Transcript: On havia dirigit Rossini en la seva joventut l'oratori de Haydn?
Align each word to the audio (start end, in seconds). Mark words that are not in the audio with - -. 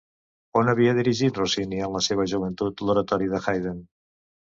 On 0.59 0.69
havia 0.71 0.93
dirigit 0.99 1.35
Rossini 1.41 1.81
en 1.87 1.93
la 1.97 2.01
seva 2.05 2.25
joventut 2.31 2.81
l'oratori 2.87 3.29
de 3.35 3.43
Haydn? 3.45 3.77